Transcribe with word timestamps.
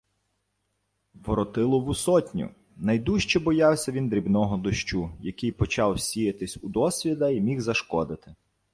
Воротилову 1.13 1.95
сотню. 1.95 2.49
Найдужче 2.77 3.39
боявся 3.39 3.91
він 3.91 4.09
дрібного 4.09 4.57
дощу, 4.57 5.11
який 5.19 5.51
почав 5.51 5.99
сіятись 6.01 6.57
удосвіта 6.61 7.29
й 7.29 7.41
міг 7.41 7.59
зашкодити. 7.61 8.35